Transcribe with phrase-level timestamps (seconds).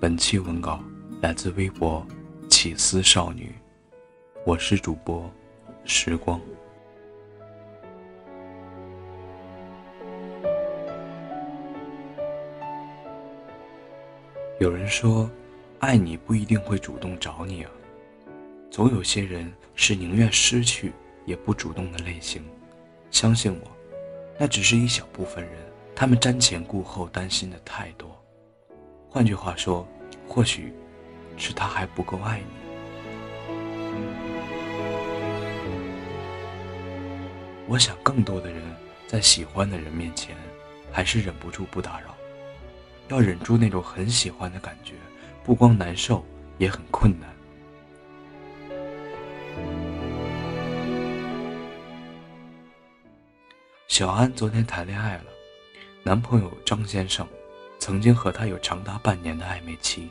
[0.00, 0.78] 本期文稿
[1.20, 2.06] 来自微博
[2.48, 3.52] “起思少女”，
[4.46, 5.28] 我是主播
[5.84, 6.40] 时光。
[14.60, 15.28] 有人说，
[15.80, 17.70] 爱你不一定会主动找你啊，
[18.70, 20.92] 总有些人是宁愿失去
[21.26, 22.44] 也不主动的类型。
[23.10, 23.68] 相信我，
[24.38, 25.54] 那只是一小部分人，
[25.92, 28.08] 他们瞻前顾后，担心的太多。
[29.10, 29.88] 换句话说，
[30.28, 30.72] 或许
[31.36, 32.46] 是他还不够爱你。
[37.66, 38.62] 我想，更多的人
[39.06, 40.36] 在喜欢的人面前，
[40.92, 42.14] 还是忍不住不打扰。
[43.08, 44.94] 要忍住那种很喜欢的感觉，
[45.42, 46.24] 不光难受，
[46.58, 47.28] 也很困难。
[53.86, 55.24] 小安昨天谈恋爱了，
[56.02, 57.26] 男朋友张先生。
[57.78, 60.10] 曾经和他有长达半年的暧昧期，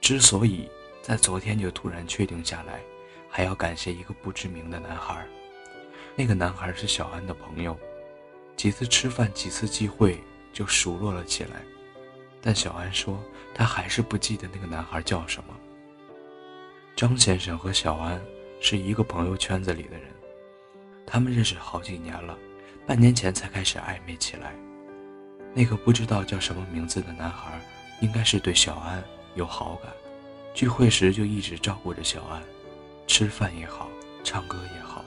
[0.00, 0.68] 之所以
[1.00, 2.80] 在昨天就突然确定下来，
[3.28, 5.26] 还要感谢一个不知名的男孩。
[6.16, 7.78] 那个男孩是小安的朋友，
[8.56, 10.18] 几次吃饭、几次聚会
[10.52, 11.62] 就熟络了起来。
[12.42, 13.22] 但小安说，
[13.54, 15.56] 他还是不记得那个男孩叫什么。
[16.96, 18.20] 张先生和小安
[18.60, 20.08] 是一个朋友圈子里的人，
[21.06, 22.36] 他们认识好几年了，
[22.86, 24.54] 半年前才开始暧昧起来。
[25.52, 27.60] 那个不知道叫什么名字的男孩，
[28.00, 29.02] 应该是对小安
[29.34, 29.92] 有好感，
[30.54, 32.42] 聚会时就一直照顾着小安，
[33.06, 33.88] 吃饭也好，
[34.22, 35.04] 唱歌也好，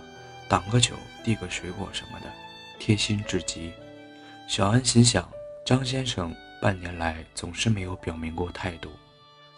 [0.49, 2.31] 挡个酒，递个水果什么的，
[2.77, 3.71] 贴心至极。
[4.47, 5.27] 小安心想，
[5.65, 8.89] 张先生半年来总是没有表明过态度，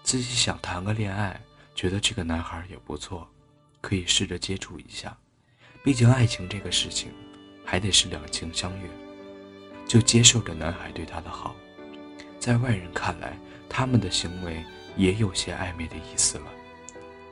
[0.03, 1.41] 自己想谈个恋爱，
[1.73, 3.27] 觉得这个男孩也不错，
[3.81, 5.17] 可以试着接触一下，
[5.83, 7.11] 毕竟爱情这个事情，
[7.65, 8.87] 还得是两情相悦。
[9.87, 11.55] 就接受着男孩对她的好，
[12.39, 13.37] 在外人看来，
[13.69, 14.63] 他们的行为
[14.95, 16.45] 也有些暧昧的意思了。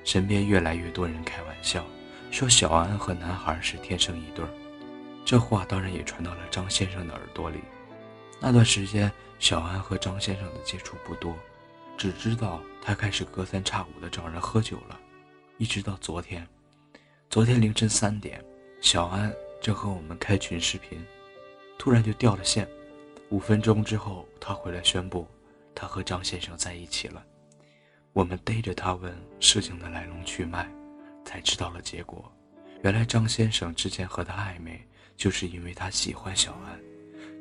[0.04, 1.86] 身边越来越多人开玩笑，
[2.30, 4.50] 说小安和男孩是天生一对儿。
[5.26, 7.60] 这话当然也传到了张先生的耳朵里。
[8.40, 9.10] 那段时间，
[9.40, 11.34] 小安和张先生的接触不多，
[11.98, 15.00] 只知道他开始隔三差五的找人喝酒了。
[15.58, 16.46] 一直到昨天，
[17.30, 18.44] 昨天凌晨三点，
[18.82, 21.02] 小安正和我们开群视频。
[21.84, 22.66] 突然就掉了线，
[23.28, 25.28] 五分钟之后，他回来宣布，
[25.76, 27.22] 他和张先生在一起了。
[28.14, 30.66] 我们逮着他问事情的来龙去脉，
[31.26, 32.32] 才知道了结果。
[32.84, 34.80] 原来张先生之前和他暧昧，
[35.18, 36.80] 就是因为他喜欢小安，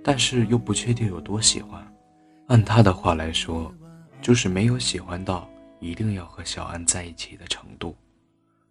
[0.02, 1.80] 但是又不确定有多喜欢。
[2.48, 3.72] 按他的话来说，
[4.20, 5.48] 就是没有喜欢到
[5.78, 7.96] 一定要和小安在一起的程度。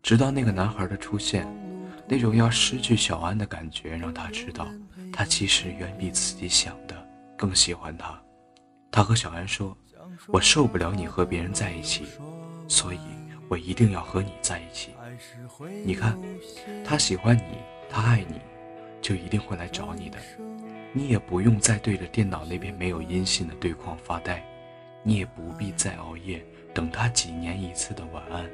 [0.04, 1.48] 直到那个男孩的出现。
[2.08, 4.68] 那种要失去小安的感觉，让他知道，
[5.14, 6.96] 他其实远比自己想的
[7.38, 8.20] 更喜欢他。
[8.92, 9.76] 他和小安说
[10.28, 12.06] ：“我受不了你和别人在一起，
[12.68, 13.00] 所以
[13.48, 14.92] 我一定要和你在一起。”
[15.86, 16.18] 你看，
[16.84, 17.58] 他喜欢你，
[17.90, 18.42] 他爱你，
[19.02, 20.18] 就一定会来找你的。
[20.94, 24.44] 你也不用再对着电脑那边没有音信的对框发呆，
[25.04, 28.46] 你也不必再熬夜等他几年一次的晚安。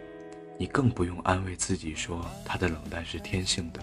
[0.60, 3.80] 你更不用安慰自己说他的冷淡是天性的，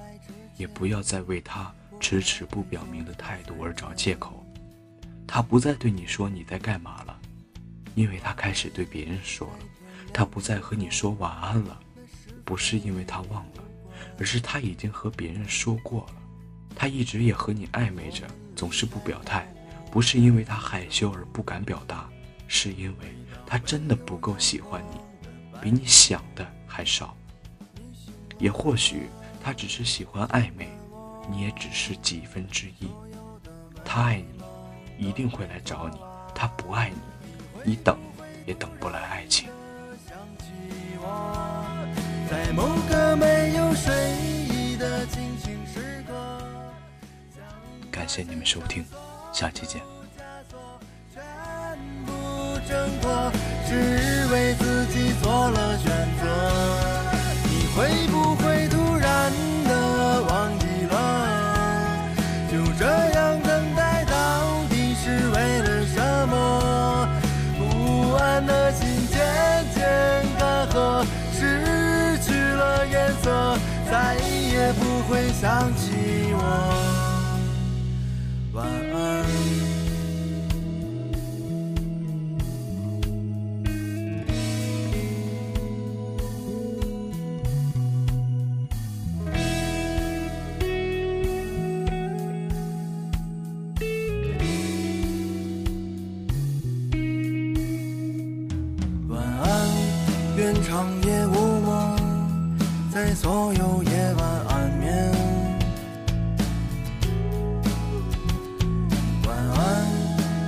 [0.56, 4.44] 也不要再为他迟迟不表明的态度而找借口。
[5.26, 7.18] 他不再对你说你在干嘛了，
[7.94, 9.58] 因为他开始对别人说了。
[10.12, 11.78] 他不再和你说晚安了，
[12.44, 13.64] 不是因为他忘了，
[14.18, 16.14] 而是他已经和别人说过了。
[16.76, 19.52] 他一直也和你暧昧着，总是不表态，
[19.90, 22.08] 不是因为他害羞而不敢表达，
[22.46, 23.06] 是因为
[23.46, 24.98] 他真的不够喜欢你，
[25.60, 26.44] 比你想的。
[26.76, 27.14] 还少，
[28.40, 29.08] 也或许
[29.40, 30.68] 他只是喜欢暧昧，
[31.30, 32.88] 你也只是几分之一。
[33.84, 34.20] 他爱
[34.98, 35.96] 你，一定会来找你；
[36.34, 36.96] 他不爱你，
[37.62, 37.96] 你等
[38.44, 39.48] 也等不来爱情。
[47.92, 48.84] 感谢你们收听，
[49.32, 49.80] 下期见。
[53.66, 56.13] 只为自己做了选择，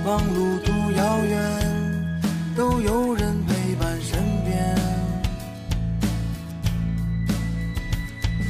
[0.07, 1.37] 望路途遥远
[2.55, 4.73] 都有人陪伴身边。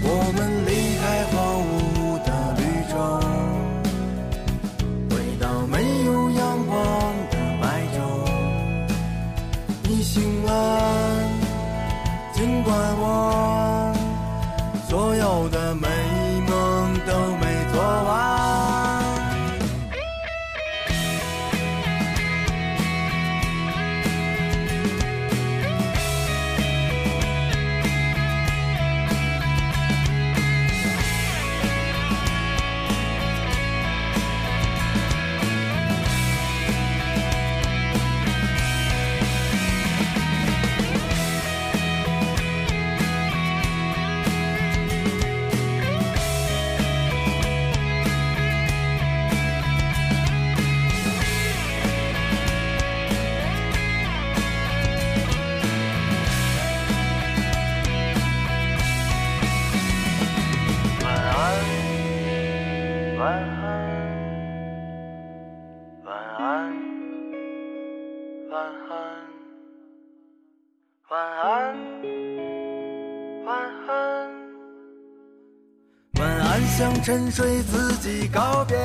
[0.03, 0.05] 我
[0.35, 0.37] 们
[0.67, 1.35] 离开荒
[1.73, 1.75] 芜
[2.23, 2.61] 的绿
[2.91, 2.95] 洲
[5.09, 5.73] 回到没
[6.05, 6.77] 有阳光
[7.31, 7.97] 的白昼。
[9.81, 10.49] 你醒了
[12.33, 13.56] 尽管我
[68.49, 68.97] 晚安。
[71.09, 71.75] 晚安。
[73.45, 73.57] 晚
[73.87, 74.31] 安。
[76.19, 76.61] 晚安。
[76.77, 78.77] 向沉睡自己告别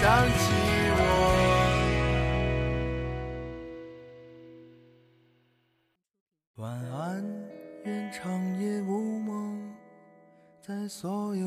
[0.00, 0.42] 想起
[0.96, 1.00] 我。
[6.56, 7.24] 晚安
[7.84, 8.22] 愿长
[8.60, 9.58] 夜无梦
[10.60, 11.43] 在所有